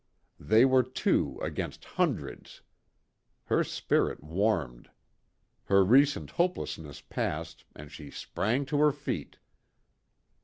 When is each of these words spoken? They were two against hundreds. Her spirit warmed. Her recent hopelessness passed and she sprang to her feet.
They 0.39 0.65
were 0.65 0.81
two 0.81 1.37
against 1.43 1.85
hundreds. 1.85 2.61
Her 3.43 3.63
spirit 3.63 4.23
warmed. 4.23 4.89
Her 5.65 5.85
recent 5.85 6.31
hopelessness 6.31 7.01
passed 7.01 7.65
and 7.75 7.91
she 7.91 8.09
sprang 8.09 8.65
to 8.65 8.79
her 8.79 8.91
feet. 8.91 9.37